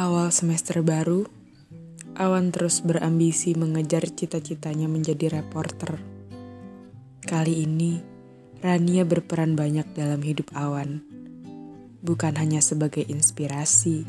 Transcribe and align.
Awal 0.00 0.32
semester 0.32 0.80
baru, 0.80 1.28
Awan 2.16 2.56
terus 2.56 2.80
berambisi 2.80 3.52
mengejar 3.52 4.08
cita-citanya 4.08 4.88
menjadi 4.88 5.28
reporter. 5.28 6.00
Kali 7.20 7.68
ini, 7.68 8.00
Rania 8.64 9.04
berperan 9.04 9.60
banyak 9.60 9.92
dalam 9.92 10.24
hidup 10.24 10.56
Awan. 10.56 11.04
Bukan 12.00 12.32
hanya 12.40 12.64
sebagai 12.64 13.04
inspirasi, 13.04 14.08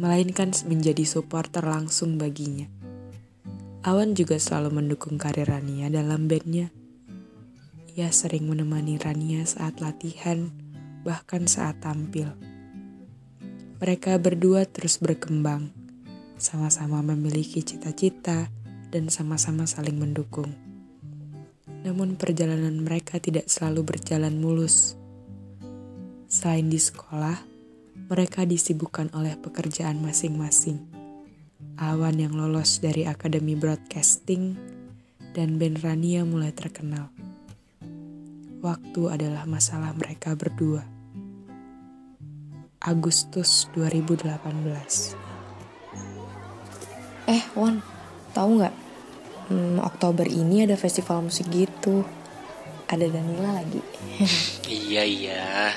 melainkan 0.00 0.56
menjadi 0.64 1.04
supporter 1.04 1.68
langsung 1.68 2.16
baginya. 2.16 2.64
Awan 3.84 4.16
juga 4.16 4.40
selalu 4.40 4.80
mendukung 4.80 5.20
karir 5.20 5.52
Rania 5.52 5.92
dalam 5.92 6.32
bandnya. 6.32 6.72
Ia 7.92 8.08
sering 8.08 8.48
menemani 8.48 8.96
Rania 8.96 9.44
saat 9.44 9.84
latihan, 9.84 10.48
bahkan 11.04 11.44
saat 11.44 11.84
tampil. 11.84 12.32
Mereka 13.78 14.16
berdua 14.16 14.64
terus 14.64 14.96
berkembang, 14.96 15.68
sama-sama 16.40 17.04
memiliki 17.04 17.60
cita-cita 17.60 18.48
dan 18.88 19.12
sama-sama 19.12 19.68
saling 19.68 20.00
mendukung. 20.00 20.48
Namun 21.84 22.16
perjalanan 22.16 22.80
mereka 22.80 23.20
tidak 23.20 23.52
selalu 23.52 23.84
berjalan 23.84 24.40
mulus. 24.40 24.96
Selain 26.24 26.64
di 26.64 26.80
sekolah, 26.80 27.36
mereka 28.08 28.48
disibukkan 28.48 29.12
oleh 29.12 29.36
pekerjaan 29.36 30.00
masing-masing. 30.00 30.80
Awan 31.76 32.16
yang 32.16 32.32
lolos 32.32 32.80
dari 32.80 33.04
Akademi 33.04 33.52
Broadcasting 33.52 34.56
dan 35.36 35.60
Ben 35.60 35.76
Rania 35.76 36.24
mulai 36.24 36.54
terkenal. 36.54 37.12
Waktu 38.64 39.12
adalah 39.12 39.44
masalah 39.44 39.92
mereka 39.92 40.32
berdua. 40.32 40.80
Agustus 42.80 43.68
2018 43.76 45.20
Eh, 47.28 47.44
Wan, 47.52 47.84
tahu 48.32 48.64
nggak? 48.64 48.72
hmm, 49.52 49.84
Oktober 49.84 50.24
ini 50.24 50.64
ada 50.64 50.80
festival 50.80 51.28
musik 51.28 51.44
gitu. 51.52 52.08
Ada 52.88 53.04
Danila 53.12 53.60
lagi. 53.60 53.84
iya 54.88 55.04
iya. 55.04 55.68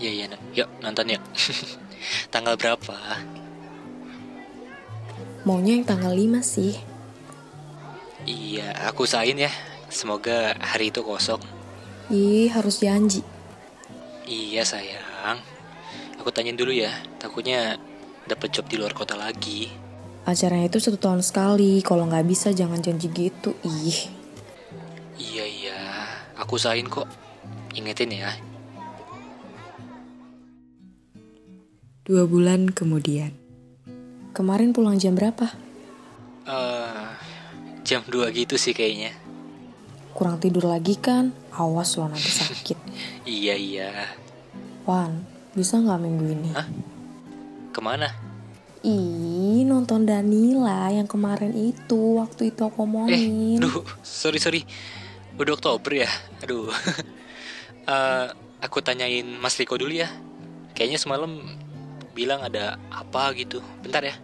Iya 0.00 0.10
iya. 0.12 0.26
Yuk 0.56 0.68
nonton 0.80 1.12
yuk. 1.12 1.20
tanggal 2.32 2.56
berapa? 2.56 2.96
Maunya 5.44 5.76
yang 5.76 5.84
tanggal 5.84 6.16
5 6.16 6.40
sih. 6.40 6.80
Iya, 8.24 8.72
aku 8.88 9.04
usahain 9.04 9.36
ya. 9.36 9.52
Semoga 9.92 10.56
hari 10.64 10.88
itu 10.88 11.04
kosong. 11.04 11.61
Ih, 12.10 12.50
harus 12.50 12.82
janji. 12.82 13.22
Iya 14.26 14.66
sayang. 14.66 15.38
Aku 16.18 16.34
tanyain 16.34 16.58
dulu 16.58 16.74
ya. 16.74 16.90
Takutnya 17.22 17.78
dapat 18.26 18.50
job 18.50 18.66
di 18.66 18.80
luar 18.80 18.96
kota 18.96 19.14
lagi. 19.14 19.70
Acaranya 20.22 20.70
itu 20.70 20.78
satu 20.78 20.98
tahun 20.98 21.22
sekali. 21.22 21.82
Kalau 21.82 22.06
nggak 22.06 22.26
bisa 22.26 22.50
jangan 22.50 22.82
janji 22.82 23.10
gitu. 23.10 23.54
Ih. 23.62 24.22
Iya 25.22 25.44
iya, 25.46 25.78
aku 26.34 26.58
usahain 26.58 26.90
kok. 26.90 27.06
Ingetin 27.78 28.10
ya. 28.10 28.30
Dua 32.02 32.26
bulan 32.26 32.74
kemudian. 32.74 33.30
Kemarin 34.34 34.74
pulang 34.74 34.98
jam 34.98 35.14
berapa? 35.14 35.54
Uh, 36.42 37.14
jam 37.86 38.02
2 38.10 38.26
gitu 38.34 38.58
sih 38.58 38.74
kayaknya. 38.74 39.14
Kurang 40.12 40.36
tidur 40.38 40.68
lagi 40.68 41.00
kan? 41.00 41.32
Awas 41.56 41.96
lo 41.96 42.08
nanti 42.08 42.28
sakit. 42.28 42.78
iya 43.24 43.56
iya. 43.56 43.88
Wan, 44.84 45.24
bisa 45.56 45.80
nggak 45.80 46.00
minggu 46.00 46.26
ini? 46.32 46.50
Hah? 46.52 46.68
Ke 47.72 47.80
mana? 47.80 48.08
Ih, 48.82 49.62
nonton 49.62 50.02
Danila 50.02 50.90
yang 50.90 51.06
kemarin 51.06 51.54
itu, 51.54 52.18
waktu 52.18 52.50
itu 52.50 52.66
aku 52.66 52.82
omongin. 52.82 53.56
Eh, 53.56 53.62
duh, 53.62 53.86
sorry 54.02 54.42
sorry. 54.42 54.66
Udah 55.38 55.54
Oktober 55.54 56.02
ya? 56.02 56.10
Aduh. 56.42 56.66
uh, 57.86 58.26
aku 58.66 58.82
tanyain 58.82 59.24
Mas 59.38 59.54
Riko 59.54 59.78
dulu 59.78 59.94
ya. 59.94 60.10
Kayaknya 60.74 60.98
semalam 60.98 61.30
bilang 62.10 62.42
ada 62.42 62.76
apa 62.90 63.30
gitu. 63.38 63.62
Bentar 63.80 64.02
ya. 64.02 64.18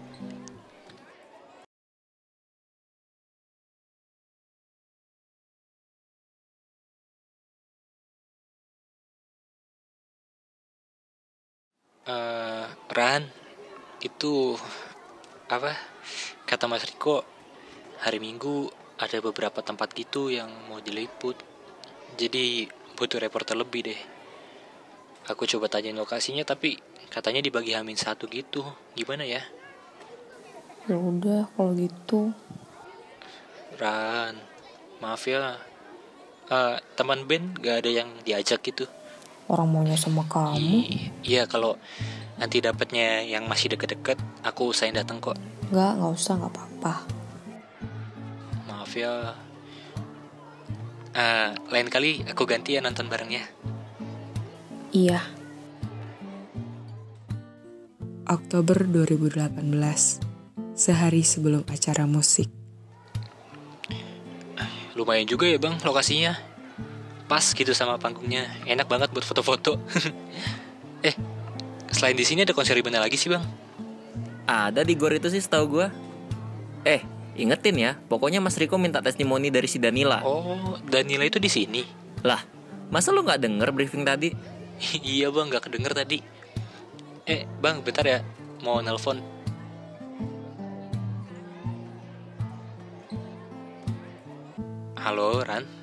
Uh, 12.08 12.64
Ran, 12.88 13.28
itu 14.00 14.56
apa? 15.52 15.76
Kata 16.48 16.64
Mas 16.64 16.88
Riko, 16.88 17.20
hari 18.00 18.16
Minggu 18.16 18.72
ada 18.96 19.20
beberapa 19.20 19.60
tempat 19.60 19.92
gitu 19.92 20.32
yang 20.32 20.48
mau 20.72 20.80
diliput. 20.80 21.36
Jadi 22.16 22.64
butuh 22.96 23.20
reporter 23.20 23.60
lebih 23.60 23.92
deh. 23.92 24.00
Aku 25.28 25.44
coba 25.44 25.68
tanyain 25.68 26.00
lokasinya 26.00 26.48
tapi 26.48 26.80
katanya 27.12 27.44
dibagi 27.44 27.76
hamin 27.76 28.00
satu 28.00 28.24
gitu. 28.32 28.64
Gimana 28.96 29.28
ya? 29.28 29.44
Ya 30.88 30.96
udah 30.96 31.44
kalau 31.52 31.76
gitu. 31.76 32.32
Ran, 33.76 34.40
maaf 35.04 35.28
ya. 35.28 35.60
Uh, 36.48 36.80
teman 36.96 37.28
Ben 37.28 37.52
gak 37.60 37.84
ada 37.84 37.90
yang 37.92 38.08
diajak 38.24 38.64
gitu. 38.64 38.88
Orang 39.48 39.72
maunya 39.72 39.96
sama 39.96 40.28
kamu. 40.28 40.84
Iya 41.24 41.48
kalau 41.48 41.80
nanti 42.36 42.60
dapatnya 42.60 43.24
yang 43.24 43.48
masih 43.48 43.72
deket-deket, 43.72 44.20
aku 44.44 44.70
usahain 44.76 44.92
datang 44.92 45.18
kok. 45.18 45.40
Enggak, 45.72 45.92
nggak 45.96 46.12
usah, 46.12 46.34
nggak 46.36 46.52
apa-apa. 46.52 46.94
Maaf 48.68 48.92
ya. 48.92 49.32
Uh, 51.16 51.50
lain 51.72 51.88
kali 51.88 52.22
aku 52.28 52.44
ganti 52.44 52.76
ya 52.76 52.84
nonton 52.84 53.08
barengnya. 53.08 53.42
Iya. 54.92 55.20
Oktober 58.28 58.84
2018, 58.84 59.64
sehari 60.76 61.24
sebelum 61.24 61.64
acara 61.64 62.04
musik. 62.04 62.52
Lumayan 64.92 65.24
juga 65.24 65.48
ya 65.48 65.56
bang 65.56 65.80
lokasinya. 65.80 66.47
Pas 67.28 67.44
gitu 67.44 67.76
sama 67.76 68.00
panggungnya, 68.00 68.48
enak 68.64 68.88
banget 68.88 69.12
buat 69.12 69.20
foto-foto. 69.20 69.76
eh, 71.08 71.12
selain 71.92 72.16
di 72.16 72.24
sini 72.24 72.48
ada 72.48 72.56
konser 72.56 72.72
di 72.72 72.80
mana 72.80 73.04
lagi 73.04 73.20
sih 73.20 73.28
bang? 73.28 73.44
Ada 74.48 74.80
di 74.80 74.96
gor 74.96 75.12
itu 75.12 75.28
sih 75.28 75.44
setahu 75.44 75.64
gue. 75.68 75.86
Eh, 76.88 77.04
ingetin 77.36 77.76
ya, 77.76 77.92
pokoknya 78.08 78.40
Mas 78.40 78.56
Riko 78.56 78.80
minta 78.80 79.04
testimoni 79.04 79.52
dari 79.52 79.68
si 79.68 79.76
Danila. 79.76 80.24
Oh, 80.24 80.80
Danila 80.88 81.28
itu 81.28 81.36
di 81.36 81.52
sini. 81.52 81.84
Lah, 82.24 82.40
masa 82.88 83.12
lu 83.12 83.20
nggak 83.20 83.44
denger 83.44 83.68
briefing 83.76 84.08
tadi? 84.08 84.32
iya 85.04 85.28
bang, 85.28 85.52
nggak 85.52 85.68
kedenger 85.68 85.92
tadi. 85.92 86.24
Eh, 87.28 87.44
bang, 87.60 87.84
bentar 87.84 88.08
ya, 88.08 88.24
mau 88.64 88.80
nelpon. 88.80 89.20
Halo, 94.96 95.44
Ran. 95.44 95.77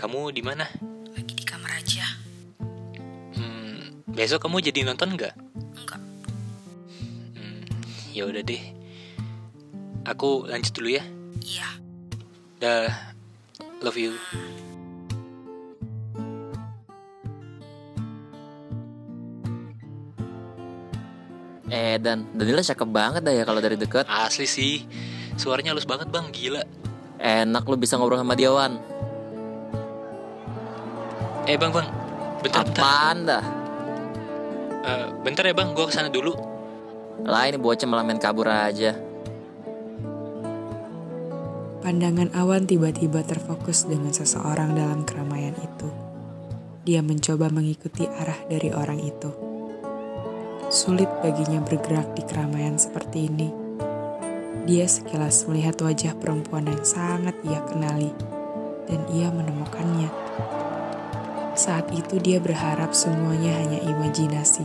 Kamu 0.00 0.32
di 0.32 0.40
mana? 0.40 0.64
Lagi 1.12 1.36
di 1.36 1.44
kamar 1.44 1.76
aja. 1.76 2.00
Hmm, 3.36 4.00
besok 4.08 4.48
kamu 4.48 4.64
jadi 4.64 4.88
nonton 4.88 5.12
nggak? 5.12 5.36
Enggak. 5.76 6.00
Hmm, 7.36 7.68
ya 8.08 8.24
udah 8.24 8.40
deh. 8.40 8.64
Aku 10.08 10.48
lanjut 10.48 10.72
dulu 10.72 10.96
ya. 10.96 11.04
Iya. 11.44 11.68
Dah, 12.64 12.88
love 13.84 14.00
you. 14.00 14.16
Eh 21.68 22.00
dan 22.00 22.24
Danila 22.32 22.64
cakep 22.64 22.88
banget 22.88 23.20
dah 23.20 23.36
ya 23.36 23.44
kalau 23.44 23.60
dari 23.60 23.76
deket. 23.76 24.08
Asli 24.08 24.48
sih, 24.48 24.88
suaranya 25.36 25.76
halus 25.76 25.84
banget 25.84 26.08
bang, 26.08 26.24
gila. 26.32 26.64
Enak 27.20 27.68
lu 27.68 27.76
bisa 27.76 28.00
ngobrol 28.00 28.16
sama 28.16 28.32
dia 28.32 28.48
Wan. 28.48 28.80
Eh 31.48 31.56
bang 31.56 31.72
bang, 31.72 31.88
bentar 32.44 32.64
bentar. 32.68 32.84
Apaan 32.84 33.16
dah? 33.24 33.44
Uh, 34.80 35.06
bentar 35.24 35.44
ya 35.44 35.56
bang, 35.56 35.72
gua 35.72 35.88
ke 35.88 35.94
sana 35.96 36.12
dulu. 36.12 36.36
Lah 37.24 37.48
ini 37.48 37.56
bocah 37.60 37.88
malah 37.88 38.04
main 38.04 38.20
kabur 38.20 38.48
aja. 38.48 38.96
Pandangan 41.80 42.36
awan 42.36 42.68
tiba-tiba 42.68 43.24
terfokus 43.24 43.88
dengan 43.88 44.12
seseorang 44.12 44.76
dalam 44.76 45.04
keramaian 45.08 45.56
itu. 45.56 45.88
Dia 46.84 47.00
mencoba 47.00 47.48
mengikuti 47.48 48.04
arah 48.04 48.36
dari 48.48 48.72
orang 48.72 49.00
itu. 49.00 49.32
Sulit 50.68 51.08
baginya 51.24 51.60
bergerak 51.64 52.14
di 52.14 52.22
keramaian 52.24 52.76
seperti 52.76 53.32
ini. 53.32 53.48
Dia 54.68 54.84
sekilas 54.84 55.48
melihat 55.48 55.80
wajah 55.80 56.14
perempuan 56.20 56.68
yang 56.68 56.84
sangat 56.84 57.34
ia 57.48 57.64
kenali, 57.64 58.12
dan 58.86 59.00
ia 59.12 59.32
menemukannya. 59.32 60.08
Saat 61.60 61.92
itu 61.92 62.16
dia 62.16 62.40
berharap 62.40 62.96
semuanya 62.96 63.52
hanya 63.60 63.84
imajinasi. 63.84 64.64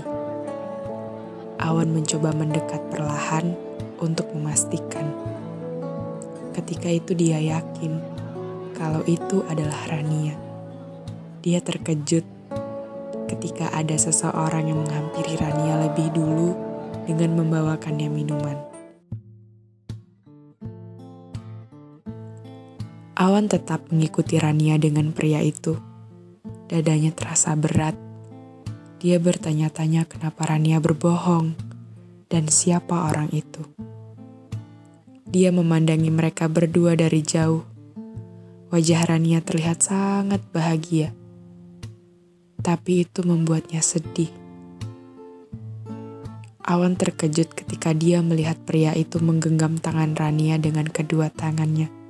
Awan 1.59 1.91
mencoba 1.91 2.31
mendekat 2.31 2.79
perlahan 2.87 3.51
untuk 3.99 4.31
memastikan. 4.31 5.03
Ketika 6.55 6.87
itu 6.87 7.11
dia 7.11 7.35
yakin 7.35 7.99
kalau 8.79 9.03
itu 9.11 9.43
adalah 9.51 9.91
Rania. 9.91 10.39
Dia 11.43 11.59
terkejut 11.59 12.23
ketika 13.27 13.75
ada 13.75 13.99
seseorang 13.99 14.71
yang 14.71 14.79
menghampiri 14.79 15.35
Rania 15.35 15.91
lebih 15.91 16.15
dulu 16.15 16.55
dengan 17.03 17.43
membawakannya 17.43 18.07
minuman. 18.07 18.55
Awan 23.19 23.51
tetap 23.51 23.83
mengikuti 23.91 24.39
Rania 24.39 24.79
dengan 24.79 25.11
pria 25.11 25.43
itu. 25.43 25.94
Dadanya 26.65 27.13
terasa 27.13 27.53
berat. 27.53 27.93
Dia 28.97 29.21
bertanya-tanya 29.21 30.09
kenapa 30.09 30.49
Rania 30.49 30.81
berbohong 30.81 31.53
dan 32.25 32.49
siapa 32.49 33.05
orang 33.05 33.29
itu. 33.29 33.61
Dia 35.29 35.53
memandangi 35.53 36.09
mereka 36.09 36.49
berdua 36.49 36.97
dari 36.97 37.21
jauh. 37.21 37.61
Wajah 38.73 39.01
Rania 39.13 39.45
terlihat 39.45 39.85
sangat 39.85 40.41
bahagia. 40.49 41.13
Tapi 42.65 43.05
itu 43.05 43.21
membuatnya 43.21 43.85
sedih. 43.85 44.33
Awan 46.65 46.97
terkejut 46.97 47.53
ketika 47.53 47.93
dia 47.93 48.25
melihat 48.25 48.57
pria 48.65 48.89
itu 48.97 49.21
menggenggam 49.21 49.77
tangan 49.77 50.17
Rania 50.17 50.57
dengan 50.57 50.89
kedua 50.89 51.29
tangannya. 51.29 52.04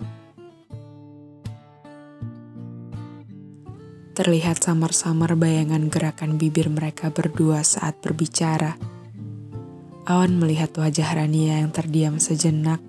Terlihat 4.16 4.64
samar-samar 4.64 5.36
bayangan 5.36 5.92
gerakan 5.92 6.40
bibir 6.40 6.72
mereka 6.72 7.12
berdua 7.12 7.68
saat 7.68 8.00
berbicara. 8.00 8.80
Awan 10.08 10.40
melihat 10.40 10.72
wajah 10.72 11.20
Rania 11.20 11.60
yang 11.60 11.76
terdiam 11.76 12.16
sejenak 12.16 12.80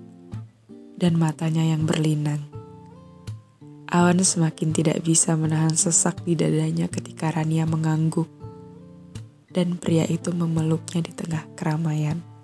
dan 0.95 1.19
matanya 1.19 1.67
yang 1.67 1.83
berlinang. 1.83 2.47
Awan 3.91 4.23
semakin 4.23 4.71
tidak 4.71 5.03
bisa 5.03 5.35
menahan 5.35 5.75
sesak 5.75 6.23
di 6.23 6.39
dadanya 6.39 6.87
ketika 6.87 7.27
Rania 7.35 7.67
mengangguk 7.67 8.31
dan 9.51 9.75
pria 9.75 10.07
itu 10.07 10.31
memeluknya 10.31 11.03
di 11.03 11.11
tengah 11.11 11.43
keramaian. 11.59 12.36